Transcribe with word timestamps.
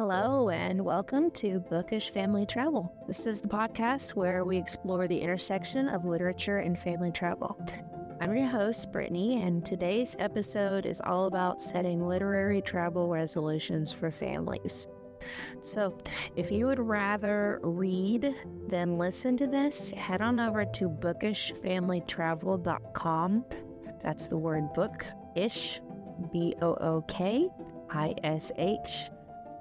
Hello, 0.00 0.48
and 0.48 0.80
welcome 0.82 1.30
to 1.32 1.60
Bookish 1.60 2.08
Family 2.08 2.46
Travel. 2.46 2.90
This 3.06 3.26
is 3.26 3.42
the 3.42 3.48
podcast 3.48 4.14
where 4.14 4.46
we 4.46 4.56
explore 4.56 5.06
the 5.06 5.20
intersection 5.20 5.90
of 5.90 6.06
literature 6.06 6.56
and 6.56 6.78
family 6.78 7.12
travel. 7.12 7.60
I'm 8.18 8.34
your 8.34 8.46
host, 8.46 8.90
Brittney, 8.92 9.46
and 9.46 9.62
today's 9.62 10.16
episode 10.18 10.86
is 10.86 11.02
all 11.04 11.26
about 11.26 11.60
setting 11.60 12.08
literary 12.08 12.62
travel 12.62 13.08
resolutions 13.08 13.92
for 13.92 14.10
families. 14.10 14.86
So, 15.62 15.98
if 16.34 16.50
you 16.50 16.64
would 16.64 16.80
rather 16.80 17.60
read 17.62 18.34
than 18.68 18.96
listen 18.96 19.36
to 19.36 19.46
this, 19.46 19.90
head 19.90 20.22
on 20.22 20.40
over 20.40 20.64
to 20.64 20.88
bookishfamilytravel.com. 20.88 23.44
That's 24.02 24.28
the 24.28 24.38
word 24.38 24.72
book 24.72 25.04
ish, 25.36 25.82
B 26.32 26.54
O 26.62 26.72
O 26.76 27.04
K 27.06 27.50
I 27.90 28.14
S 28.24 28.50
H 28.56 29.10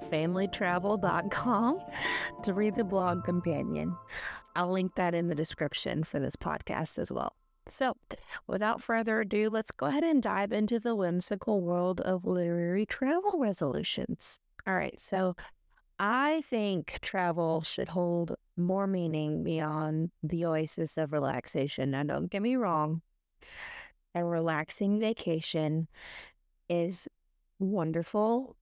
familytravel.com 0.05 1.79
to 2.43 2.53
read 2.53 2.75
the 2.75 2.83
blog 2.83 3.23
companion. 3.23 3.95
I'll 4.55 4.71
link 4.71 4.95
that 4.95 5.13
in 5.13 5.27
the 5.27 5.35
description 5.35 6.03
for 6.03 6.19
this 6.19 6.35
podcast 6.35 6.99
as 6.99 7.11
well. 7.11 7.33
So, 7.67 7.95
without 8.47 8.81
further 8.81 9.21
ado, 9.21 9.49
let's 9.49 9.71
go 9.71 9.85
ahead 9.85 10.03
and 10.03 10.23
dive 10.23 10.51
into 10.51 10.79
the 10.79 10.95
whimsical 10.95 11.61
world 11.61 12.01
of 12.01 12.25
literary 12.25 12.85
travel 12.85 13.37
resolutions. 13.37 14.39
All 14.65 14.75
right, 14.75 14.99
so 14.99 15.35
I 15.99 16.41
think 16.49 16.99
travel 17.01 17.61
should 17.61 17.89
hold 17.89 18.35
more 18.57 18.87
meaning 18.87 19.43
beyond 19.43 20.11
the 20.23 20.45
oasis 20.45 20.97
of 20.97 21.13
relaxation. 21.13 21.91
Now, 21.91 22.03
don't 22.03 22.31
get 22.31 22.41
me 22.41 22.55
wrong, 22.55 23.01
a 24.15 24.23
relaxing 24.23 24.99
vacation 24.99 25.87
is 26.69 27.07
wonderful, 27.59 28.55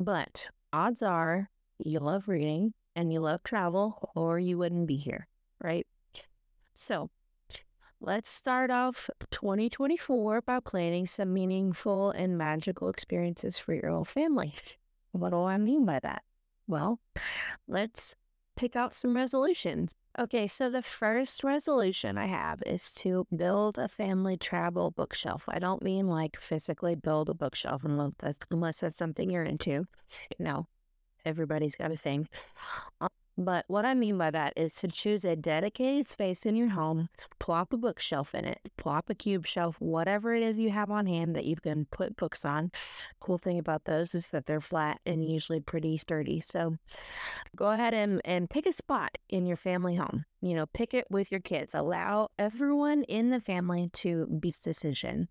but 0.00 0.48
odds 0.72 1.02
are 1.02 1.50
you 1.78 2.00
love 2.00 2.26
reading 2.26 2.72
and 2.96 3.12
you 3.12 3.20
love 3.20 3.42
travel, 3.44 4.10
or 4.16 4.38
you 4.38 4.58
wouldn't 4.58 4.86
be 4.86 4.96
here, 4.96 5.28
right? 5.62 5.86
So, 6.74 7.10
let's 8.00 8.30
start 8.30 8.70
off 8.70 9.08
2024 9.30 10.40
by 10.42 10.60
planning 10.60 11.06
some 11.06 11.32
meaningful 11.32 12.10
and 12.10 12.36
magical 12.36 12.88
experiences 12.88 13.58
for 13.58 13.74
your 13.74 13.90
whole 13.90 14.04
family. 14.04 14.54
What 15.12 15.30
do 15.30 15.42
I 15.42 15.56
mean 15.56 15.84
by 15.84 15.98
that? 16.00 16.22
Well, 16.68 17.00
let's 17.66 18.14
pick 18.60 18.76
out 18.76 18.92
some 18.92 19.16
resolutions. 19.16 19.94
Okay, 20.18 20.46
so 20.46 20.68
the 20.68 20.82
first 20.82 21.42
resolution 21.42 22.18
I 22.18 22.26
have 22.26 22.62
is 22.66 22.92
to 22.96 23.26
build 23.34 23.78
a 23.78 23.88
family 23.88 24.36
travel 24.36 24.90
bookshelf. 24.90 25.44
I 25.48 25.58
don't 25.58 25.82
mean 25.82 26.08
like 26.08 26.36
physically 26.36 26.94
build 26.94 27.30
a 27.30 27.34
bookshelf 27.34 27.84
unless 27.84 28.12
that's, 28.18 28.38
unless 28.50 28.80
that's 28.80 28.96
something 28.96 29.30
you're 29.30 29.44
into. 29.44 29.86
No, 30.38 30.66
everybody's 31.24 31.74
got 31.74 31.90
a 31.90 31.96
thing. 31.96 32.28
But 33.40 33.64
what 33.68 33.86
I 33.86 33.94
mean 33.94 34.18
by 34.18 34.30
that 34.32 34.52
is 34.54 34.74
to 34.76 34.88
choose 34.88 35.24
a 35.24 35.34
dedicated 35.34 36.10
space 36.10 36.44
in 36.44 36.56
your 36.56 36.68
home, 36.68 37.08
plop 37.38 37.72
a 37.72 37.78
bookshelf 37.78 38.34
in 38.34 38.44
it, 38.44 38.60
plop 38.76 39.08
a 39.08 39.14
cube 39.14 39.46
shelf, 39.46 39.80
whatever 39.80 40.34
it 40.34 40.42
is 40.42 40.58
you 40.58 40.68
have 40.68 40.90
on 40.90 41.06
hand 41.06 41.34
that 41.34 41.46
you 41.46 41.56
can 41.56 41.86
put 41.86 42.16
books 42.16 42.44
on. 42.44 42.70
Cool 43.18 43.38
thing 43.38 43.58
about 43.58 43.86
those 43.86 44.14
is 44.14 44.30
that 44.32 44.44
they're 44.44 44.60
flat 44.60 45.00
and 45.06 45.24
usually 45.24 45.58
pretty 45.58 45.96
sturdy. 45.96 46.40
So 46.40 46.76
go 47.56 47.70
ahead 47.70 47.94
and, 47.94 48.20
and 48.26 48.50
pick 48.50 48.66
a 48.66 48.74
spot 48.74 49.16
in 49.30 49.46
your 49.46 49.56
family 49.56 49.94
home. 49.94 50.26
You 50.42 50.54
know, 50.54 50.66
pick 50.66 50.92
it 50.92 51.06
with 51.10 51.30
your 51.30 51.40
kids. 51.40 51.74
Allow 51.74 52.28
everyone 52.38 53.04
in 53.04 53.30
the 53.30 53.40
family 53.40 53.88
to 53.94 54.26
be 54.26 54.50
decision 54.50 55.28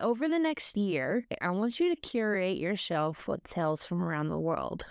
over 0.00 0.28
the 0.28 0.38
next 0.38 0.78
year, 0.78 1.26
I 1.42 1.50
want 1.50 1.78
you 1.78 1.94
to 1.94 2.00
curate 2.00 2.56
your 2.56 2.74
shelf 2.74 3.28
with 3.28 3.44
tales 3.44 3.86
from 3.86 4.02
around 4.02 4.30
the 4.30 4.38
world. 4.38 4.86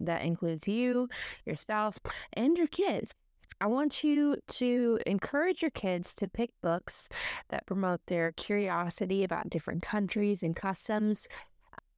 That 0.00 0.22
includes 0.22 0.68
you, 0.68 1.08
your 1.44 1.56
spouse, 1.56 1.98
and 2.32 2.56
your 2.56 2.66
kids. 2.66 3.14
I 3.60 3.66
want 3.66 4.04
you 4.04 4.36
to 4.46 4.98
encourage 5.06 5.62
your 5.62 5.70
kids 5.70 6.14
to 6.16 6.28
pick 6.28 6.50
books 6.62 7.08
that 7.48 7.66
promote 7.66 8.00
their 8.06 8.32
curiosity 8.32 9.24
about 9.24 9.48
different 9.48 9.82
countries 9.82 10.42
and 10.42 10.54
customs 10.54 11.26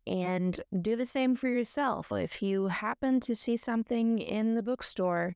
and 0.08 0.58
do 0.80 0.96
the 0.96 1.04
same 1.04 1.36
for 1.36 1.48
yourself. 1.48 2.10
If 2.10 2.42
you 2.42 2.68
happen 2.68 3.20
to 3.20 3.36
see 3.36 3.56
something 3.56 4.18
in 4.18 4.54
the 4.54 4.62
bookstore 4.62 5.34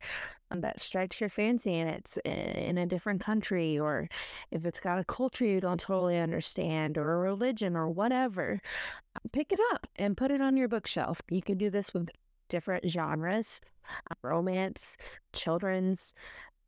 um, 0.51 0.63
that 0.63 0.81
strikes 0.81 1.21
your 1.21 1.29
fancy 1.29 1.75
and 1.75 1.91
it's 1.91 2.19
eh, 2.25 2.31
in 2.31 2.79
a 2.79 2.87
different 2.87 3.21
country, 3.21 3.79
or 3.79 4.09
if 4.51 4.65
it's 4.65 4.81
got 4.81 4.99
a 4.99 5.05
culture 5.05 5.45
you 5.45 5.61
don't 5.61 5.81
totally 5.81 6.19
understand, 6.19 6.97
or 6.97 7.13
a 7.13 7.19
religion, 7.19 7.77
or 7.77 7.91
whatever, 7.91 8.61
pick 9.33 9.53
it 9.53 9.61
up 9.73 9.87
and 9.97 10.17
put 10.17 10.31
it 10.31 10.41
on 10.41 10.57
your 10.57 10.69
bookshelf. 10.69 11.21
You 11.29 11.43
can 11.43 11.59
do 11.59 11.69
this 11.69 11.93
with 11.93 12.11
different 12.53 12.89
genres 12.89 13.61
uh, 14.11 14.15
romance, 14.23 14.97
children's, 15.33 16.15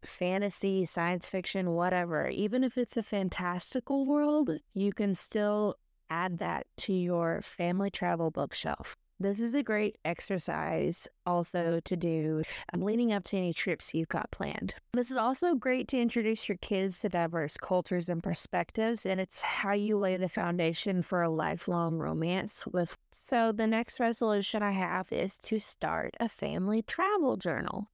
fantasy, 0.04 0.84
science 0.84 1.28
fiction, 1.28 1.70
whatever. 1.70 2.28
Even 2.28 2.64
if 2.64 2.76
it's 2.76 2.96
a 2.96 3.02
fantastical 3.02 4.04
world, 4.06 4.50
you 4.74 4.92
can 4.92 5.14
still 5.14 5.76
add 6.10 6.38
that 6.38 6.66
to 6.76 6.92
your 6.92 7.40
family 7.42 7.90
travel 7.90 8.30
bookshelf. 8.30 8.93
This 9.20 9.38
is 9.38 9.54
a 9.54 9.62
great 9.62 9.96
exercise 10.04 11.06
also 11.24 11.80
to 11.84 11.96
do 11.96 12.42
um, 12.72 12.82
leading 12.82 13.12
up 13.12 13.22
to 13.24 13.36
any 13.36 13.52
trips 13.52 13.94
you've 13.94 14.08
got 14.08 14.32
planned. 14.32 14.74
This 14.92 15.10
is 15.10 15.16
also 15.16 15.54
great 15.54 15.86
to 15.88 16.00
introduce 16.00 16.48
your 16.48 16.58
kids 16.58 16.98
to 17.00 17.08
diverse 17.08 17.56
cultures 17.56 18.08
and 18.08 18.22
perspectives, 18.22 19.06
and 19.06 19.20
it's 19.20 19.40
how 19.40 19.72
you 19.72 19.96
lay 19.98 20.16
the 20.16 20.28
foundation 20.28 21.00
for 21.00 21.22
a 21.22 21.30
lifelong 21.30 21.96
romance 21.96 22.66
with. 22.66 22.96
So, 23.12 23.52
the 23.52 23.68
next 23.68 24.00
resolution 24.00 24.64
I 24.64 24.72
have 24.72 25.12
is 25.12 25.38
to 25.38 25.60
start 25.60 26.16
a 26.18 26.28
family 26.28 26.82
travel 26.82 27.36
journal. 27.36 27.90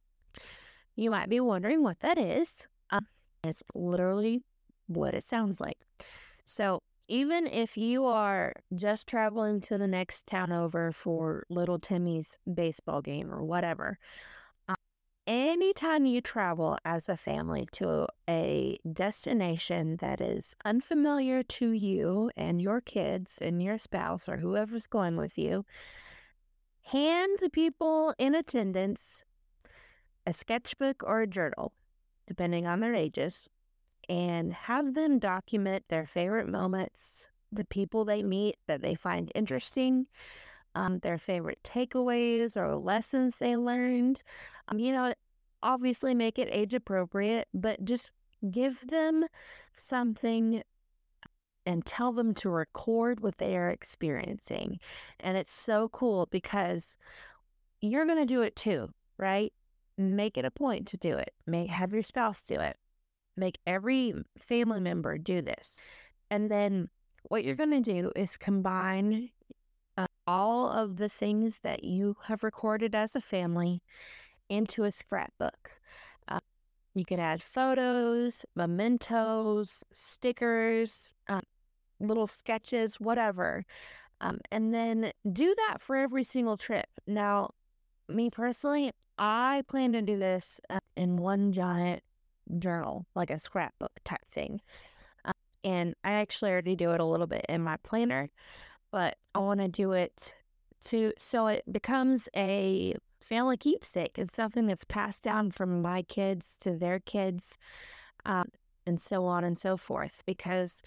You 0.97 1.11
might 1.11 1.29
be 1.29 1.41
wondering 1.41 1.83
what 1.83 2.01
that 2.01 2.19
is. 2.19 2.67
Uh, 2.91 3.03
it's 3.45 3.63
literally 3.75 4.43
what 4.87 5.13
it 5.15 5.25
sounds 5.25 5.61
like. 5.61 5.79
So, 6.47 6.81
even 7.11 7.49
if 7.49 7.77
you 7.77 8.05
are 8.05 8.55
just 8.77 9.09
traveling 9.09 9.61
to 9.61 9.77
the 9.77 9.89
next 9.89 10.29
town 10.29 10.53
over 10.53 10.93
for 10.93 11.45
little 11.51 11.81
Timmy's 11.81 12.39
baseball 12.55 13.03
game 13.03 13.33
or 13.33 13.43
whatever, 13.43 13.99
uh, 14.69 14.77
anytime 15.27 16.07
you 16.07 16.21
travel 16.21 16.79
as 16.85 17.09
a 17.09 17.17
family 17.17 17.67
to 17.73 18.07
a 18.29 18.79
destination 18.93 19.97
that 19.97 20.21
is 20.21 20.55
unfamiliar 20.65 21.43
to 21.43 21.73
you 21.73 22.31
and 22.37 22.63
your 22.63 22.81
kids 22.81 23.39
and 23.43 23.61
your 23.61 23.77
spouse 23.77 24.29
or 24.29 24.37
whoever's 24.37 24.87
going 24.87 25.17
with 25.17 25.37
you, 25.37 25.67
hand 26.83 27.39
the 27.43 27.51
people 27.51 28.15
in 28.19 28.37
attendance 28.37 29.25
a 30.25 30.33
sketchbook 30.33 31.03
or 31.05 31.23
a 31.23 31.27
journal, 31.27 31.73
depending 32.29 32.69
on 32.69 32.79
their 32.79 32.95
ages 32.95 33.49
and 34.11 34.53
have 34.53 34.95
them 34.95 35.21
document 35.21 35.85
their 35.89 36.05
favorite 36.05 36.49
moments, 36.49 37.29
the 37.53 37.65
people 37.65 38.05
they 38.05 38.25
meet 38.25 38.57
that 38.67 38.83
they 38.83 38.97
find 38.97 39.31
interesting, 39.37 40.09
um, 40.75 40.99
their 40.99 41.17
favorite 41.17 41.61
takeaways 41.63 42.57
or 42.57 42.75
lessons 42.75 43.37
they 43.37 43.57
learned. 43.57 44.25
Um, 44.67 44.81
you 44.81 44.91
know, 44.91 45.15
obviously 45.63 46.13
make 46.13 46.41
it 46.41 46.49
age 46.51 46.75
appropriate, 46.75 47.47
but 47.55 47.85
just 47.85 48.11
give 48.51 48.85
them 48.89 49.27
something 49.77 50.65
and 51.65 51.87
tell 51.87 52.11
them 52.13 52.35
to 52.35 52.51
record 52.51 53.21
what 53.21 53.39
they 53.39 53.57
are 53.57 53.71
experiencing. 53.71 54.81
And 55.21 55.37
it's 55.37 55.55
so 55.55 55.89
cool 55.89 56.27
because 56.33 56.97
you're 57.81 58.07
going 58.07 58.19
to 58.19 58.27
do 58.27 58.43
it 58.43 58.57
too, 58.57 58.89
right? 59.19 59.53
Make 59.97 60.37
it 60.37 60.45
a 60.45 60.51
point 60.51 60.89
to 60.89 60.97
do 60.97 61.17
it. 61.17 61.33
May 61.47 61.67
have 61.67 61.93
your 61.93 62.03
spouse 62.03 62.43
do 62.43 62.57
it. 62.57 62.77
Make 63.37 63.59
every 63.67 64.15
family 64.39 64.81
member 64.81 65.19
do 65.19 65.43
this. 65.43 65.81
And 66.31 66.51
then 66.51 66.89
what 67.29 67.45
you're 67.45 67.57
going 67.57 67.71
to 67.71 67.81
do 67.81 68.13
is 68.17 68.37
combine 68.37 69.31
uh, 69.97 70.07
all 70.27 70.71
of 70.71 70.97
the 70.97 71.09
things 71.09 71.61
that 71.61 71.85
you 71.85 72.17
have 72.25 72.43
recorded 72.43 72.95
as 72.95 73.15
a 73.15 73.21
family 73.21 73.83
into 74.49 74.85
a 74.85 74.93
scrapbook. 74.93 75.73
Uh, 76.29 76.41
you 76.95 77.05
can 77.05 77.21
add 77.21 77.43
photos, 77.43 78.45
mementos, 78.55 79.85
stickers, 79.93 81.13
uh, 81.29 81.41
little 82.01 82.27
sketches, 82.27 82.99
whatever. 82.99 83.65
Um, 84.21 84.41
and 84.51 84.75
then 84.75 85.13
do 85.33 85.55
that 85.69 85.81
for 85.81 85.97
every 85.97 86.25
single 86.25 86.57
trip. 86.57 86.89
Now, 87.07 87.51
me 88.09 88.31
personally, 88.31 88.93
I 89.19 89.63
plan 89.69 89.93
to 89.93 90.03
do 90.03 90.19
this 90.19 90.61
uh, 90.69 90.81
in 90.97 91.17
one 91.17 91.53
giant 91.53 92.03
journal, 92.59 93.07
like 93.15 93.31
a 93.31 93.39
scrapbook 93.39 93.93
type 94.05 94.25
thing. 94.31 94.61
Uh, 95.25 95.33
and 95.65 95.95
I 96.05 96.13
actually 96.13 96.51
already 96.51 96.77
do 96.77 96.91
it 96.91 97.01
a 97.01 97.05
little 97.05 97.27
bit 97.27 97.47
in 97.49 97.63
my 97.63 97.77
planner, 97.79 98.31
but 98.91 99.17
I 99.35 99.41
want 99.41 99.61
to 99.61 99.69
do 99.69 99.93
it 99.93 100.35
to 100.85 101.13
so 101.19 101.47
it 101.47 101.65
becomes 101.71 102.29
a 102.37 102.95
family 103.21 103.57
keepsake. 103.57 104.19
It's 104.19 104.35
something 104.35 104.67
that's 104.67 104.85
passed 104.85 105.23
down 105.23 105.51
from 105.51 105.83
my 105.83 106.03
kids 106.03 106.57
to 106.61 106.77
their 106.77 107.01
kids, 107.01 107.59
um, 108.25 108.49
and 108.87 109.01
so 109.01 109.25
on 109.27 109.45
and 109.45 109.59
so 109.59 109.77
forth. 109.77 110.23
Because 110.27 110.83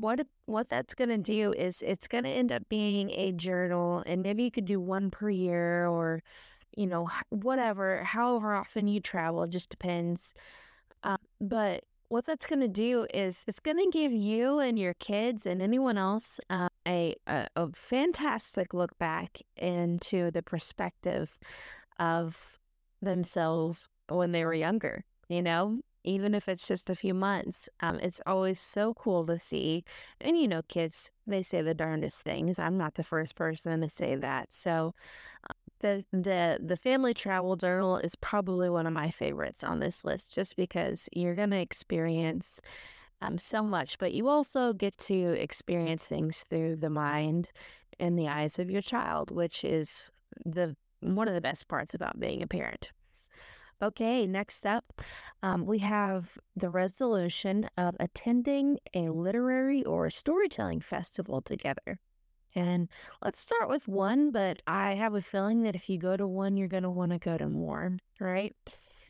what 0.00 0.26
what 0.46 0.68
that's 0.68 0.94
going 0.94 1.10
to 1.10 1.18
do 1.18 1.52
is 1.52 1.82
it's 1.82 2.08
going 2.08 2.24
to 2.24 2.30
end 2.30 2.50
up 2.52 2.68
being 2.68 3.10
a 3.10 3.32
journal 3.32 4.02
and 4.06 4.22
maybe 4.22 4.42
you 4.42 4.50
could 4.50 4.64
do 4.64 4.80
one 4.80 5.10
per 5.10 5.28
year 5.28 5.86
or 5.86 6.22
you 6.76 6.86
know 6.86 7.08
whatever 7.28 8.02
however 8.02 8.54
often 8.54 8.88
you 8.88 9.00
travel 9.00 9.42
it 9.42 9.50
just 9.50 9.68
depends 9.68 10.32
but 11.40 11.84
what 12.08 12.26
that's 12.26 12.46
going 12.46 12.60
to 12.60 12.68
do 12.68 13.06
is 13.14 13.44
it's 13.46 13.60
going 13.60 13.76
to 13.76 13.88
give 13.90 14.12
you 14.12 14.58
and 14.58 14.78
your 14.78 14.94
kids 14.94 15.46
and 15.46 15.62
anyone 15.62 15.96
else 15.96 16.40
uh, 16.50 16.68
a, 16.86 17.14
a, 17.26 17.46
a 17.54 17.68
fantastic 17.72 18.74
look 18.74 18.98
back 18.98 19.40
into 19.56 20.30
the 20.32 20.42
perspective 20.42 21.38
of 21.98 22.58
themselves 23.00 23.88
when 24.08 24.32
they 24.32 24.44
were 24.44 24.54
younger 24.54 25.04
you 25.28 25.40
know 25.40 25.78
even 26.04 26.34
if 26.34 26.48
it's 26.48 26.66
just 26.66 26.90
a 26.90 26.94
few 26.94 27.14
months. 27.14 27.68
Um, 27.80 27.98
it's 28.00 28.20
always 28.26 28.60
so 28.60 28.94
cool 28.94 29.26
to 29.26 29.38
see. 29.38 29.84
And 30.20 30.38
you 30.38 30.48
know, 30.48 30.62
kids, 30.68 31.10
they 31.26 31.42
say 31.42 31.62
the 31.62 31.74
darndest 31.74 32.22
things. 32.22 32.58
I'm 32.58 32.78
not 32.78 32.94
the 32.94 33.02
first 33.02 33.34
person 33.34 33.80
to 33.80 33.88
say 33.88 34.16
that. 34.16 34.52
So 34.52 34.94
the 35.80 36.04
the 36.12 36.58
the 36.64 36.76
family 36.76 37.12
travel 37.12 37.56
journal 37.56 37.96
is 37.96 38.14
probably 38.16 38.70
one 38.70 38.86
of 38.86 38.92
my 38.92 39.10
favorites 39.10 39.64
on 39.64 39.80
this 39.80 40.04
list 40.04 40.32
just 40.32 40.56
because 40.56 41.08
you're 41.12 41.34
going 41.34 41.50
to 41.50 41.60
experience 41.60 42.60
um, 43.22 43.36
so 43.36 43.62
much, 43.62 43.98
but 43.98 44.12
you 44.12 44.28
also 44.28 44.72
get 44.72 44.96
to 44.98 45.32
experience 45.32 46.04
things 46.04 46.44
through 46.48 46.76
the 46.76 46.90
mind 46.90 47.50
and 47.98 48.18
the 48.18 48.28
eyes 48.28 48.58
of 48.58 48.70
your 48.70 48.82
child, 48.82 49.30
which 49.30 49.64
is 49.64 50.10
the 50.44 50.76
one 51.00 51.28
of 51.28 51.34
the 51.34 51.40
best 51.40 51.68
parts 51.68 51.94
about 51.94 52.20
being 52.20 52.42
a 52.42 52.46
parent. 52.46 52.90
Okay, 53.82 54.26
next 54.26 54.66
up, 54.66 55.00
um, 55.42 55.64
we 55.64 55.78
have 55.78 56.36
the 56.54 56.68
resolution 56.68 57.68
of 57.78 57.96
attending 57.98 58.78
a 58.92 59.08
literary 59.08 59.82
or 59.84 60.10
storytelling 60.10 60.80
festival 60.80 61.40
together. 61.40 61.98
And 62.54 62.88
let's 63.22 63.40
start 63.40 63.68
with 63.68 63.86
one, 63.86 64.30
but 64.30 64.62
I 64.66 64.94
have 64.94 65.14
a 65.14 65.20
feeling 65.20 65.62
that 65.62 65.74
if 65.74 65.88
you 65.88 65.98
go 65.98 66.16
to 66.16 66.26
one, 66.26 66.56
you're 66.56 66.68
going 66.68 66.82
to 66.82 66.90
want 66.90 67.12
to 67.12 67.18
go 67.18 67.38
to 67.38 67.48
more, 67.48 67.96
right? 68.18 68.54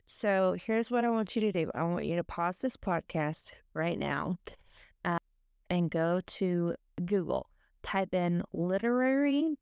So 0.06 0.56
here's 0.66 0.90
what 0.90 1.04
I 1.04 1.10
want 1.10 1.34
you 1.36 1.42
to 1.42 1.52
do 1.52 1.70
I 1.74 1.84
want 1.84 2.04
you 2.04 2.16
to 2.16 2.24
pause 2.24 2.58
this 2.58 2.76
podcast 2.76 3.54
right 3.74 3.98
now 3.98 4.38
uh, 5.04 5.18
and 5.68 5.90
go 5.90 6.20
to 6.26 6.74
Google, 7.04 7.48
type 7.82 8.12
in 8.12 8.42
literary 8.52 9.56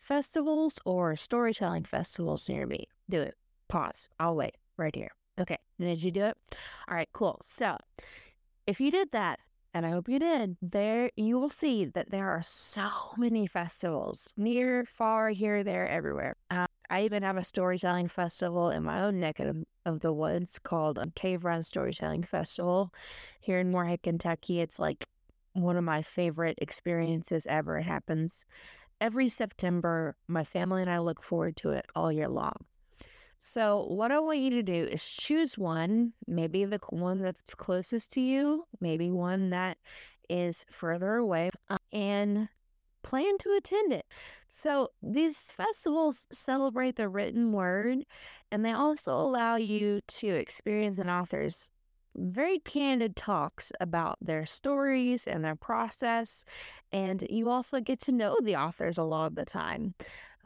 festivals 0.00 0.78
or 0.84 1.16
storytelling 1.16 1.84
festivals 1.84 2.48
near 2.48 2.66
me. 2.66 2.86
Do 3.10 3.20
it. 3.20 3.34
Pause. 3.68 4.08
I'll 4.18 4.36
wait 4.36 4.54
right 4.76 4.94
here. 4.94 5.10
Okay. 5.38 5.58
Did 5.78 6.02
you 6.02 6.10
do 6.10 6.24
it? 6.24 6.36
All 6.88 6.94
right, 6.94 7.08
cool. 7.12 7.40
So 7.42 7.76
if 8.66 8.80
you 8.80 8.90
did 8.90 9.12
that, 9.12 9.40
and 9.74 9.84
I 9.86 9.90
hope 9.90 10.08
you 10.08 10.18
did, 10.18 10.56
there 10.62 11.10
you 11.16 11.38
will 11.38 11.50
see 11.50 11.84
that 11.84 12.10
there 12.10 12.30
are 12.30 12.42
so 12.42 12.88
many 13.16 13.46
festivals 13.46 14.32
near, 14.36 14.84
far, 14.84 15.30
here, 15.30 15.62
there, 15.62 15.88
everywhere. 15.88 16.36
Uh, 16.50 16.66
I 16.90 17.02
even 17.02 17.22
have 17.22 17.36
a 17.36 17.44
storytelling 17.44 18.08
festival 18.08 18.70
in 18.70 18.82
my 18.82 19.02
own 19.02 19.20
neck 19.20 19.40
of, 19.40 19.64
of 19.84 20.00
the 20.00 20.12
woods 20.12 20.58
called 20.58 20.98
Cave 21.14 21.44
Run 21.44 21.62
Storytelling 21.62 22.22
Festival 22.22 22.92
here 23.40 23.58
in 23.58 23.70
Morehead, 23.70 24.02
Kentucky. 24.02 24.60
It's 24.60 24.78
like 24.78 25.04
one 25.52 25.76
of 25.76 25.84
my 25.84 26.02
favorite 26.02 26.58
experiences 26.60 27.46
ever. 27.46 27.78
It 27.78 27.84
happens 27.84 28.46
every 29.00 29.28
September. 29.28 30.16
My 30.26 30.44
family 30.44 30.82
and 30.82 30.90
I 30.90 30.98
look 30.98 31.22
forward 31.22 31.56
to 31.58 31.70
it 31.70 31.86
all 31.94 32.10
year 32.10 32.28
long. 32.28 32.56
So, 33.38 33.84
what 33.88 34.10
I 34.10 34.18
want 34.18 34.38
you 34.40 34.50
to 34.50 34.62
do 34.62 34.84
is 34.90 35.04
choose 35.04 35.56
one, 35.56 36.12
maybe 36.26 36.64
the 36.64 36.80
one 36.90 37.18
that's 37.22 37.54
closest 37.54 38.12
to 38.12 38.20
you, 38.20 38.64
maybe 38.80 39.10
one 39.10 39.50
that 39.50 39.78
is 40.28 40.66
further 40.70 41.16
away, 41.16 41.50
uh, 41.70 41.78
and 41.92 42.48
plan 43.02 43.38
to 43.38 43.54
attend 43.56 43.92
it. 43.92 44.06
So, 44.48 44.88
these 45.02 45.50
festivals 45.52 46.26
celebrate 46.32 46.96
the 46.96 47.08
written 47.08 47.52
word 47.52 48.04
and 48.50 48.64
they 48.64 48.72
also 48.72 49.14
allow 49.14 49.56
you 49.56 50.00
to 50.08 50.28
experience 50.28 50.98
an 50.98 51.08
author's 51.08 51.70
very 52.16 52.58
candid 52.58 53.14
talks 53.14 53.70
about 53.80 54.18
their 54.20 54.44
stories 54.44 55.26
and 55.26 55.44
their 55.44 55.54
process. 55.54 56.44
And 56.90 57.24
you 57.30 57.48
also 57.48 57.80
get 57.80 58.00
to 58.02 58.12
know 58.12 58.36
the 58.42 58.56
authors 58.56 58.98
a 58.98 59.04
lot 59.04 59.26
of 59.26 59.34
the 59.36 59.44
time. 59.44 59.94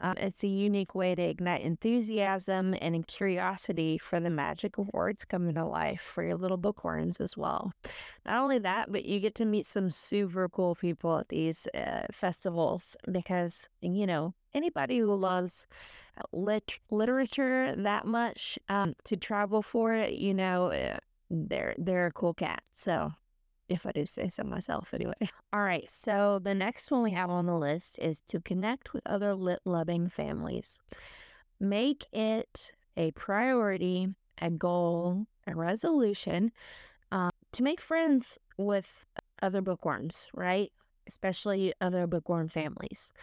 Um, 0.03 0.15
it's 0.17 0.43
a 0.43 0.47
unique 0.47 0.93
way 0.93 1.15
to 1.15 1.21
ignite 1.21 1.61
enthusiasm 1.61 2.75
and 2.81 3.07
curiosity 3.07 3.97
for 3.97 4.19
the 4.19 4.29
magic 4.29 4.77
of 4.77 4.89
words 4.91 5.23
coming 5.23 5.55
to 5.55 5.63
life 5.63 6.01
for 6.01 6.23
your 6.23 6.35
little 6.35 6.57
bookworms 6.57 7.21
as 7.21 7.37
well. 7.37 7.71
Not 8.25 8.43
only 8.43 8.59
that, 8.59 8.91
but 8.91 9.05
you 9.05 9.21
get 9.21 9.33
to 9.35 9.45
meet 9.45 9.65
some 9.65 9.89
super 9.91 10.49
cool 10.49 10.75
people 10.75 11.19
at 11.19 11.29
these 11.29 11.67
uh, 11.67 12.07
festivals 12.11 12.97
because, 13.09 13.69
you 13.79 14.05
know, 14.05 14.33
anybody 14.53 14.99
who 14.99 15.15
loves 15.15 15.65
uh, 16.17 16.23
lit- 16.33 16.79
literature 16.91 17.73
that 17.77 18.05
much 18.05 18.59
um, 18.67 18.95
to 19.05 19.15
travel 19.15 19.61
for 19.61 19.93
it, 19.93 20.15
you 20.15 20.33
know, 20.33 20.65
uh, 20.67 20.97
they're 21.29 21.75
they're 21.77 22.07
a 22.07 22.11
cool 22.11 22.33
cat. 22.33 22.61
So 22.73 23.13
if 23.69 23.85
I 23.85 23.91
do 23.91 24.05
say 24.05 24.29
so 24.29 24.43
myself 24.43 24.93
anyway. 24.93 25.13
All 25.53 25.63
right, 25.63 25.89
so 25.89 26.39
the 26.41 26.55
next 26.55 26.91
one 26.91 27.03
we 27.03 27.11
have 27.11 27.29
on 27.29 27.45
the 27.45 27.57
list 27.57 27.99
is 27.99 28.19
to 28.27 28.39
connect 28.39 28.93
with 28.93 29.03
other 29.05 29.33
lit 29.33 29.59
loving 29.65 30.09
families. 30.09 30.79
Make 31.59 32.05
it 32.11 32.73
a 32.97 33.11
priority, 33.11 34.09
a 34.41 34.49
goal, 34.49 35.25
a 35.47 35.55
resolution 35.55 36.51
um, 37.11 37.31
to 37.51 37.63
make 37.63 37.81
friends 37.81 38.37
with 38.57 39.05
other 39.41 39.61
bookworms, 39.61 40.29
right? 40.33 40.71
Especially 41.07 41.73
other 41.81 42.07
bookworm 42.07 42.49
families. 42.49 43.13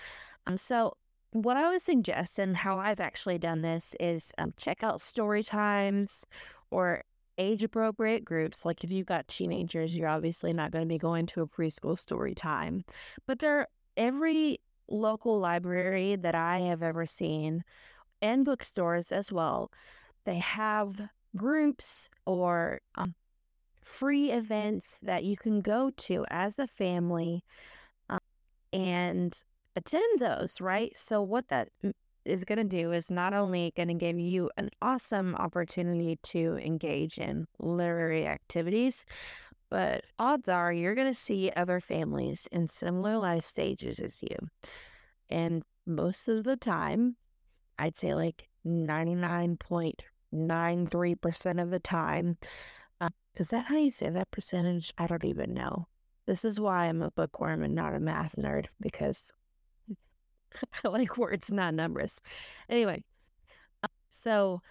Um, 0.46 0.56
so, 0.56 0.96
what 1.32 1.56
I 1.56 1.68
would 1.70 1.80
suggest 1.80 2.40
and 2.40 2.56
how 2.56 2.78
I've 2.78 2.98
actually 2.98 3.38
done 3.38 3.62
this 3.62 3.94
is 4.00 4.32
um, 4.36 4.52
check 4.56 4.82
out 4.82 5.00
story 5.00 5.44
times 5.44 6.26
or 6.72 7.04
age 7.40 7.64
appropriate 7.64 8.24
groups. 8.24 8.64
Like 8.64 8.84
if 8.84 8.92
you've 8.92 9.06
got 9.06 9.26
teenagers, 9.26 9.96
you're 9.96 10.08
obviously 10.08 10.52
not 10.52 10.70
going 10.70 10.84
to 10.84 10.88
be 10.88 10.98
going 10.98 11.26
to 11.26 11.40
a 11.40 11.46
preschool 11.46 11.98
story 11.98 12.34
time. 12.34 12.84
But 13.26 13.38
there, 13.38 13.66
every 13.96 14.60
local 14.88 15.40
library 15.40 16.16
that 16.16 16.34
I 16.34 16.58
have 16.60 16.82
ever 16.82 17.06
seen, 17.06 17.64
and 18.22 18.44
bookstores 18.44 19.10
as 19.10 19.32
well, 19.32 19.72
they 20.24 20.38
have 20.38 21.08
groups 21.34 22.10
or 22.26 22.80
um, 22.96 23.14
free 23.82 24.30
events 24.30 24.98
that 25.02 25.24
you 25.24 25.36
can 25.36 25.62
go 25.62 25.90
to 25.96 26.26
as 26.28 26.58
a 26.58 26.66
family 26.66 27.42
um, 28.10 28.18
and 28.72 29.42
attend 29.74 30.20
those, 30.20 30.60
right? 30.60 30.92
So, 30.96 31.22
what 31.22 31.48
that 31.48 31.70
is 32.24 32.44
going 32.44 32.58
to 32.58 32.64
do 32.64 32.92
is 32.92 33.10
not 33.10 33.34
only 33.34 33.72
going 33.76 33.88
to 33.88 33.94
give 33.94 34.18
you 34.18 34.50
an 34.56 34.70
awesome 34.82 35.34
opportunity 35.36 36.18
to 36.22 36.58
engage 36.58 37.18
in 37.18 37.46
literary 37.58 38.26
activities, 38.26 39.04
but 39.70 40.04
odds 40.18 40.48
are 40.48 40.72
you're 40.72 40.94
going 40.94 41.06
to 41.06 41.14
see 41.14 41.52
other 41.56 41.80
families 41.80 42.48
in 42.50 42.68
similar 42.68 43.18
life 43.18 43.44
stages 43.44 44.00
as 44.00 44.22
you. 44.22 44.36
And 45.28 45.62
most 45.86 46.28
of 46.28 46.44
the 46.44 46.56
time, 46.56 47.16
I'd 47.78 47.96
say 47.96 48.14
like 48.14 48.48
99.93% 48.66 51.62
of 51.62 51.70
the 51.70 51.80
time, 51.80 52.38
uh, 53.00 53.08
is 53.36 53.50
that 53.50 53.66
how 53.66 53.76
you 53.76 53.90
say 53.90 54.08
that 54.10 54.30
percentage? 54.30 54.92
I 54.98 55.06
don't 55.06 55.24
even 55.24 55.54
know. 55.54 55.86
This 56.26 56.44
is 56.44 56.60
why 56.60 56.86
I'm 56.86 57.02
a 57.02 57.10
bookworm 57.10 57.62
and 57.62 57.74
not 57.74 57.94
a 57.94 58.00
math 58.00 58.36
nerd 58.36 58.66
because 58.80 59.32
I 60.84 60.88
like 60.88 61.16
words, 61.16 61.52
not 61.52 61.74
numbers. 61.74 62.20
Anyway, 62.68 63.04
uh, 63.82 63.88
so 64.08 64.62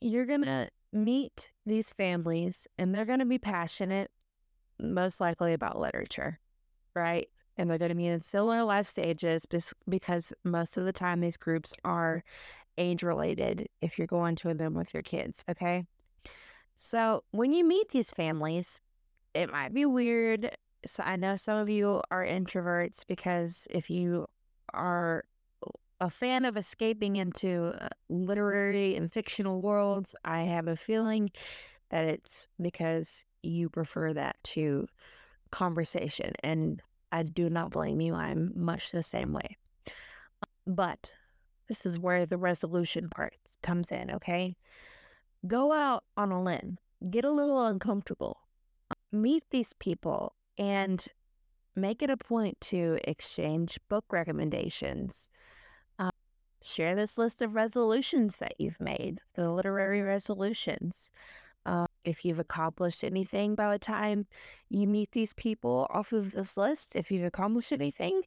you're 0.00 0.26
going 0.26 0.44
to 0.44 0.68
meet 0.92 1.50
these 1.66 1.90
families 1.90 2.66
and 2.78 2.94
they're 2.94 3.04
going 3.04 3.18
to 3.20 3.24
be 3.24 3.38
passionate, 3.38 4.10
most 4.80 5.20
likely 5.20 5.52
about 5.52 5.78
literature, 5.78 6.38
right? 6.94 7.28
And 7.56 7.70
they're 7.70 7.78
going 7.78 7.90
to 7.90 7.94
be 7.94 8.06
in 8.06 8.20
similar 8.20 8.64
life 8.64 8.86
stages 8.86 9.46
because 9.88 10.32
most 10.44 10.76
of 10.76 10.84
the 10.84 10.92
time 10.92 11.20
these 11.20 11.36
groups 11.36 11.74
are 11.84 12.24
age 12.78 13.02
related 13.02 13.68
if 13.82 13.98
you're 13.98 14.06
going 14.06 14.36
to 14.36 14.54
them 14.54 14.74
with 14.74 14.94
your 14.94 15.02
kids, 15.02 15.44
okay? 15.48 15.84
So 16.74 17.24
when 17.30 17.52
you 17.52 17.64
meet 17.64 17.90
these 17.90 18.10
families, 18.10 18.80
it 19.34 19.52
might 19.52 19.74
be 19.74 19.84
weird. 19.84 20.56
So 20.86 21.02
I 21.04 21.16
know 21.16 21.36
some 21.36 21.58
of 21.58 21.68
you 21.68 22.00
are 22.10 22.24
introverts 22.24 23.06
because 23.06 23.68
if 23.70 23.90
you 23.90 24.26
are 24.74 25.24
a 26.00 26.10
fan 26.10 26.44
of 26.44 26.56
escaping 26.56 27.16
into 27.16 27.74
uh, 27.78 27.88
literary 28.08 28.96
and 28.96 29.12
fictional 29.12 29.60
worlds, 29.60 30.14
I 30.24 30.42
have 30.42 30.66
a 30.66 30.76
feeling 30.76 31.30
that 31.90 32.04
it's 32.04 32.46
because 32.60 33.24
you 33.42 33.68
prefer 33.68 34.12
that 34.14 34.36
to 34.44 34.86
conversation. 35.50 36.32
And 36.42 36.82
I 37.12 37.24
do 37.24 37.50
not 37.50 37.70
blame 37.70 38.00
you. 38.00 38.14
I'm 38.14 38.52
much 38.54 38.92
the 38.92 39.02
same 39.02 39.32
way. 39.32 39.56
But 40.66 41.12
this 41.68 41.84
is 41.84 41.98
where 41.98 42.26
the 42.26 42.38
resolution 42.38 43.08
part 43.10 43.34
comes 43.62 43.92
in, 43.92 44.10
okay? 44.10 44.56
Go 45.46 45.72
out 45.72 46.04
on 46.16 46.30
a 46.30 46.42
limb, 46.42 46.78
get 47.10 47.24
a 47.24 47.30
little 47.30 47.66
uncomfortable, 47.66 48.38
meet 49.10 49.44
these 49.50 49.72
people, 49.72 50.34
and 50.58 51.06
make 51.76 52.02
it 52.02 52.10
a 52.10 52.16
point 52.16 52.60
to 52.60 52.98
exchange 53.04 53.78
book 53.88 54.04
recommendations. 54.10 55.30
Uh, 55.98 56.10
share 56.62 56.94
this 56.94 57.18
list 57.18 57.42
of 57.42 57.54
resolutions 57.54 58.38
that 58.38 58.54
you've 58.58 58.80
made, 58.80 59.20
the 59.34 59.50
literary 59.50 60.02
resolutions. 60.02 61.10
Uh, 61.66 61.86
if 62.04 62.24
you've 62.24 62.38
accomplished 62.38 63.04
anything 63.04 63.54
by 63.54 63.70
the 63.70 63.78
time 63.78 64.26
you 64.70 64.86
meet 64.86 65.12
these 65.12 65.34
people 65.34 65.86
off 65.90 66.12
of 66.12 66.32
this 66.32 66.56
list, 66.56 66.96
if 66.96 67.10
you've 67.10 67.24
accomplished 67.24 67.72
anything, 67.72 68.22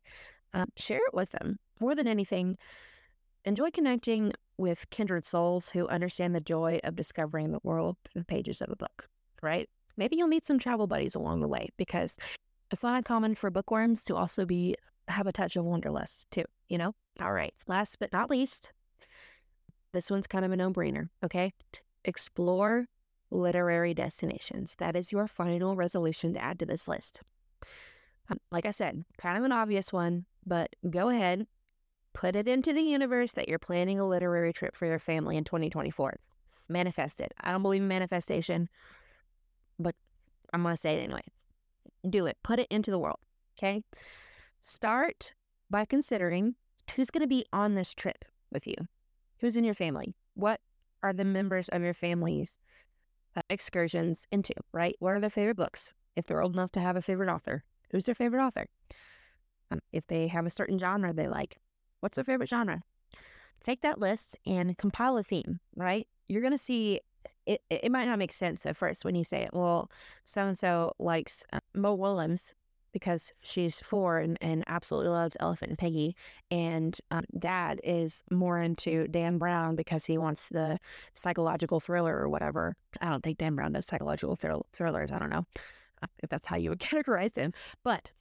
uh, 0.54 0.66
share 0.76 1.02
it 1.08 1.14
with 1.14 1.32
them. 1.32 1.58
More 1.80 1.96
than 1.96 2.08
anything, 2.08 2.58
enjoy 3.44 3.72
connecting 3.72 4.34
with 4.58 4.90
kindred 4.92 5.26
souls 5.26 5.70
who 5.70 5.88
understand 5.88 6.36
the 6.36 6.42
joy 6.42 6.80
of 6.84 6.96
discovering 6.96 7.52
the 7.52 7.60
world 7.64 7.98
through 8.04 8.22
the 8.22 8.26
pages 8.26 8.62
of 8.62 8.70
a 8.70 8.76
book, 8.76 9.10
right? 9.42 9.68
Maybe 9.98 10.16
you'll 10.16 10.28
meet 10.28 10.46
some 10.46 10.60
travel 10.60 10.88
buddies 10.88 11.16
along 11.16 11.42
the 11.42 11.48
way 11.48 11.70
because 11.78 12.18
it's 12.74 12.84
not 12.84 12.98
uncommon 12.98 13.36
for 13.36 13.52
bookworms 13.52 14.04
to 14.04 14.16
also 14.16 14.46
be 14.46 14.76
have 15.08 15.28
a 15.28 15.32
touch 15.32 15.56
of 15.56 15.64
wanderlust 15.64 16.30
too, 16.32 16.46
you 16.68 16.78
know? 16.78 16.96
All 17.22 17.32
right. 17.32 17.54
Last 17.68 18.00
but 18.00 18.12
not 18.12 18.30
least, 18.30 18.74
this 19.92 20.10
one's 20.10 20.28
kind 20.28 20.44
of 20.44 20.52
a 20.52 20.58
no-brainer, 20.58 21.10
okay? 21.24 21.54
Explore 22.04 22.88
literary 23.30 23.94
destinations. 23.94 24.76
That 24.80 24.96
is 24.96 25.12
your 25.12 25.28
final 25.28 25.76
resolution 25.76 26.34
to 26.34 26.44
add 26.44 26.58
to 26.60 26.66
this 26.66 26.88
list. 26.88 27.22
Um, 28.30 28.40
like 28.52 28.66
I 28.66 28.72
said, 28.72 29.06
kind 29.18 29.38
of 29.38 29.44
an 29.44 29.52
obvious 29.52 29.94
one, 29.94 30.26
but 30.46 30.76
go 30.90 31.10
ahead, 31.10 31.46
put 32.14 32.36
it 32.36 32.48
into 32.48 32.74
the 32.74 32.82
universe 32.82 33.34
that 33.34 33.48
you're 33.48 33.60
planning 33.60 34.00
a 34.00 34.08
literary 34.08 34.54
trip 34.54 34.76
for 34.76 34.86
your 34.88 35.00
family 35.00 35.38
in 35.38 35.44
2024. 35.44 36.18
Manifest 36.70 37.22
it. 37.22 37.34
I 37.40 37.52
don't 37.52 37.62
believe 37.62 37.82
in 37.82 37.88
manifestation, 37.88 38.70
but 39.78 39.96
I'm 40.54 40.64
going 40.64 40.74
to 40.74 40.78
say 40.78 40.96
it 40.96 41.04
anyway. 41.04 41.24
Do 42.08 42.26
it. 42.26 42.38
Put 42.44 42.60
it 42.60 42.68
into 42.70 42.92
the 42.92 43.00
world. 43.00 43.20
Okay. 43.58 43.84
Start 44.62 45.34
by 45.70 45.86
considering 45.86 46.56
who's 46.96 47.10
going 47.10 47.22
to 47.22 47.28
be 47.28 47.46
on 47.54 47.76
this 47.76 47.94
trip 47.94 48.26
with 48.52 48.68
you. 48.68 48.76
Who's 49.40 49.58
in 49.58 49.64
your 49.64 49.74
family? 49.74 50.16
What 50.36 50.62
are 51.02 51.14
the 51.14 51.26
members 51.26 51.70
of 51.70 51.82
your 51.82 51.94
family's 51.94 52.58
uh, 53.36 53.42
excursions 53.50 54.28
into, 54.32 54.54
right? 54.72 54.96
What 55.00 55.14
are 55.14 55.20
their 55.20 55.30
favorite 55.30 55.58
books? 55.58 55.94
If 56.16 56.26
they're 56.26 56.42
old 56.42 56.54
enough 56.54 56.72
to 56.74 56.80
have 56.80 56.96
a 56.96 57.02
favorite 57.02 57.30
author, 57.30 57.64
who's 57.92 58.06
their 58.06 58.16
favorite 58.16 58.44
author? 58.44 58.68
Um, 59.72 59.80
if 59.92 60.06
they 60.08 60.28
have 60.28 60.46
a 60.46 60.52
certain 60.52 60.78
genre 60.78 61.14
they 61.14 61.28
like, 61.28 61.58
what's 62.00 62.16
their 62.16 62.24
favorite 62.24 62.50
genre? 62.50 62.84
Take 63.60 63.82
that 63.82 64.00
list 64.00 64.38
and 64.46 64.78
compile 64.78 65.18
a 65.18 65.24
theme, 65.24 65.60
right? 65.76 66.08
You're 66.28 66.42
going 66.42 66.52
to 66.52 66.58
see 66.58 67.02
it, 67.46 67.62
it 67.70 67.92
might 67.92 68.06
not 68.06 68.20
make 68.20 68.32
sense 68.32 68.66
at 68.66 68.78
first 68.78 69.04
when 69.04 69.16
you 69.16 69.24
say 69.24 69.42
it. 69.42 69.50
Well, 69.54 69.90
so 70.24 70.46
and 70.46 70.58
so 70.58 70.94
likes 71.00 71.44
uh, 71.52 71.60
Mo 71.74 71.94
Willems 71.94 72.54
because 72.94 73.34
she's 73.42 73.82
four 73.82 74.20
and, 74.20 74.38
and 74.40 74.64
absolutely 74.68 75.10
loves 75.10 75.36
Elephant 75.40 75.72
and 75.72 75.80
Piggie. 75.80 76.14
And 76.52 76.98
um, 77.12 77.26
dad 77.38 77.82
is 77.84 78.24
more 78.32 78.62
into 78.62 79.08
Dan 79.08 79.40
Brown 79.40 79.76
because 79.76 80.06
he 80.06 80.18
wants 80.18 80.48
the 80.48 80.78
psychological 81.16 81.80
thriller 81.80 82.16
or 82.16 82.30
whatever. 82.30 82.78
I 83.02 83.10
don't 83.10 83.24
think 83.24 83.40
Dan 83.40 83.56
Brown 83.56 83.74
does 83.74 83.88
psychological 83.88 84.36
thr- 84.36 84.62
thrillers. 84.72 85.12
I 85.12 85.20
don't 85.20 85.32
know 85.32 85.46
uh, 86.02 86.08
if 86.22 86.30
that's 86.30 86.46
how 86.46 86.56
you 86.56 86.70
would 86.70 86.80
categorize 86.80 87.36
him. 87.36 87.52
But 87.84 88.12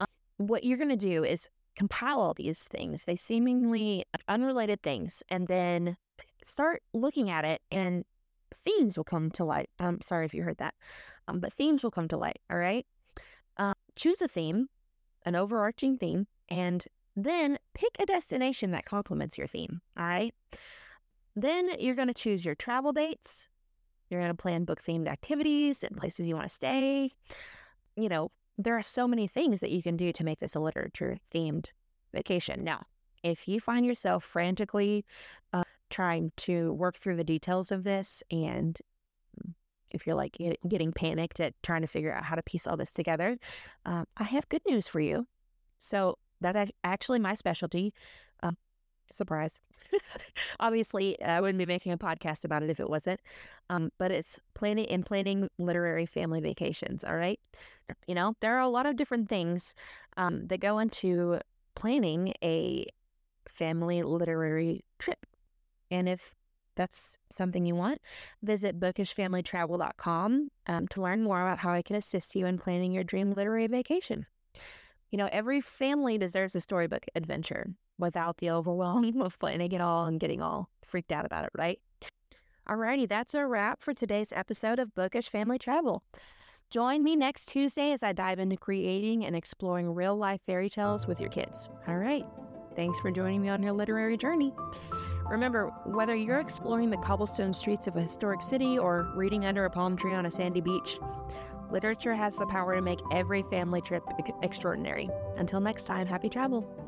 um, 0.00 0.08
what 0.36 0.64
you're 0.64 0.78
going 0.78 0.90
to 0.90 0.96
do 0.96 1.24
is 1.24 1.48
compile 1.76 2.20
all 2.20 2.34
these 2.34 2.64
things, 2.64 3.04
they 3.04 3.16
seemingly 3.16 4.04
unrelated 4.28 4.82
things, 4.82 5.22
and 5.28 5.46
then 5.46 5.96
start 6.42 6.82
looking 6.94 7.28
at 7.28 7.44
it 7.44 7.60
and 7.70 8.04
themes 8.64 8.96
will 8.96 9.04
come 9.04 9.30
to 9.30 9.44
light. 9.44 9.68
I'm 9.78 9.86
um, 9.86 9.98
sorry 10.02 10.24
if 10.24 10.34
you 10.34 10.42
heard 10.42 10.56
that, 10.58 10.74
um, 11.28 11.38
but 11.38 11.52
themes 11.52 11.82
will 11.82 11.90
come 11.90 12.08
to 12.08 12.16
light. 12.16 12.38
All 12.50 12.56
right 12.56 12.86
choose 13.96 14.22
a 14.22 14.28
theme, 14.28 14.68
an 15.24 15.34
overarching 15.34 15.96
theme, 15.98 16.26
and 16.48 16.84
then 17.16 17.58
pick 17.74 17.96
a 17.98 18.06
destination 18.06 18.70
that 18.70 18.84
complements 18.84 19.38
your 19.38 19.46
theme. 19.46 19.80
All 19.98 20.06
right. 20.06 20.34
Then 21.34 21.70
you're 21.78 21.94
going 21.94 22.08
to 22.08 22.14
choose 22.14 22.44
your 22.44 22.54
travel 22.54 22.92
dates. 22.92 23.48
You're 24.08 24.20
going 24.20 24.32
to 24.32 24.36
plan 24.36 24.64
book 24.64 24.82
themed 24.82 25.08
activities 25.08 25.82
and 25.82 25.96
places 25.96 26.28
you 26.28 26.34
want 26.34 26.46
to 26.46 26.54
stay. 26.54 27.10
You 27.96 28.08
know, 28.08 28.30
there 28.56 28.76
are 28.76 28.82
so 28.82 29.08
many 29.08 29.26
things 29.26 29.60
that 29.60 29.70
you 29.70 29.82
can 29.82 29.96
do 29.96 30.12
to 30.12 30.24
make 30.24 30.38
this 30.38 30.54
a 30.54 30.60
literature 30.60 31.18
themed 31.34 31.66
vacation. 32.14 32.64
Now, 32.64 32.84
if 33.22 33.48
you 33.48 33.60
find 33.60 33.84
yourself 33.84 34.24
frantically 34.24 35.04
uh, 35.52 35.64
trying 35.90 36.32
to 36.36 36.72
work 36.72 36.96
through 36.96 37.16
the 37.16 37.24
details 37.24 37.72
of 37.72 37.84
this 37.84 38.22
and 38.30 38.78
if 39.96 40.06
you're 40.06 40.16
like 40.16 40.36
getting 40.68 40.92
panicked 40.92 41.40
at 41.40 41.54
trying 41.62 41.82
to 41.82 41.88
figure 41.88 42.14
out 42.14 42.24
how 42.24 42.36
to 42.36 42.42
piece 42.42 42.66
all 42.66 42.76
this 42.76 42.92
together, 42.92 43.38
um, 43.84 44.06
I 44.16 44.24
have 44.24 44.48
good 44.48 44.62
news 44.68 44.86
for 44.86 45.00
you. 45.00 45.26
So 45.78 46.18
that's 46.40 46.70
actually 46.84 47.18
my 47.18 47.34
specialty. 47.34 47.92
Uh, 48.42 48.52
surprise. 49.10 49.60
Obviously, 50.60 51.20
I 51.22 51.40
wouldn't 51.40 51.58
be 51.58 51.66
making 51.66 51.92
a 51.92 51.98
podcast 51.98 52.44
about 52.44 52.62
it 52.62 52.70
if 52.70 52.80
it 52.80 52.88
wasn't. 52.88 53.20
Um, 53.70 53.90
but 53.98 54.10
it's 54.10 54.40
planning 54.54 54.86
and 54.86 55.04
planning 55.04 55.48
literary 55.58 56.06
family 56.06 56.40
vacations. 56.40 57.04
All 57.04 57.16
right. 57.16 57.40
You 58.06 58.14
know, 58.14 58.34
there 58.40 58.56
are 58.56 58.60
a 58.60 58.68
lot 58.68 58.86
of 58.86 58.96
different 58.96 59.28
things 59.28 59.74
um, 60.16 60.46
that 60.48 60.60
go 60.60 60.78
into 60.78 61.40
planning 61.74 62.34
a 62.42 62.86
family 63.48 64.02
literary 64.02 64.84
trip. 64.98 65.26
And 65.90 66.08
if 66.08 66.34
that's 66.76 67.18
something 67.30 67.66
you 67.66 67.74
want, 67.74 68.00
visit 68.42 68.78
bookishfamilytravel.com 68.78 70.48
um, 70.66 70.88
to 70.88 71.02
learn 71.02 71.22
more 71.22 71.42
about 71.42 71.58
how 71.58 71.72
I 71.72 71.82
can 71.82 71.96
assist 71.96 72.36
you 72.36 72.46
in 72.46 72.58
planning 72.58 72.92
your 72.92 73.04
dream 73.04 73.32
literary 73.32 73.66
vacation. 73.66 74.26
You 75.10 75.18
know, 75.18 75.28
every 75.32 75.60
family 75.60 76.18
deserves 76.18 76.54
a 76.54 76.60
storybook 76.60 77.06
adventure 77.14 77.68
without 77.98 78.38
the 78.38 78.50
overwhelm 78.50 79.20
of 79.22 79.38
planning 79.38 79.72
it 79.72 79.80
all 79.80 80.06
and 80.06 80.20
getting 80.20 80.42
all 80.42 80.68
freaked 80.82 81.12
out 81.12 81.26
about 81.26 81.44
it, 81.44 81.50
right? 81.56 81.80
Alrighty, 82.68 83.08
that's 83.08 83.34
a 83.34 83.46
wrap 83.46 83.80
for 83.80 83.94
today's 83.94 84.32
episode 84.32 84.78
of 84.78 84.94
Bookish 84.94 85.28
Family 85.28 85.58
Travel. 85.58 86.02
Join 86.68 87.04
me 87.04 87.14
next 87.14 87.46
Tuesday 87.46 87.92
as 87.92 88.02
I 88.02 88.12
dive 88.12 88.40
into 88.40 88.56
creating 88.56 89.24
and 89.24 89.36
exploring 89.36 89.94
real 89.94 90.16
life 90.16 90.40
fairy 90.46 90.68
tales 90.68 91.06
with 91.06 91.20
your 91.20 91.30
kids. 91.30 91.70
All 91.86 91.96
right. 91.96 92.26
Thanks 92.74 92.98
for 92.98 93.12
joining 93.12 93.40
me 93.40 93.48
on 93.48 93.62
your 93.62 93.72
literary 93.72 94.16
journey. 94.16 94.52
Remember, 95.28 95.72
whether 95.84 96.14
you're 96.14 96.38
exploring 96.38 96.90
the 96.90 96.96
cobblestone 96.98 97.52
streets 97.52 97.86
of 97.86 97.96
a 97.96 98.00
historic 98.00 98.40
city 98.40 98.78
or 98.78 99.12
reading 99.14 99.44
under 99.44 99.64
a 99.64 99.70
palm 99.70 99.96
tree 99.96 100.14
on 100.14 100.26
a 100.26 100.30
sandy 100.30 100.60
beach, 100.60 100.98
literature 101.70 102.14
has 102.14 102.36
the 102.36 102.46
power 102.46 102.76
to 102.76 102.80
make 102.80 103.00
every 103.12 103.42
family 103.50 103.80
trip 103.80 104.04
extraordinary. 104.42 105.10
Until 105.36 105.60
next 105.60 105.84
time, 105.84 106.06
happy 106.06 106.28
travel. 106.28 106.85